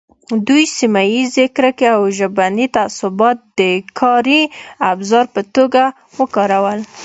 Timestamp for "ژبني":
2.17-2.65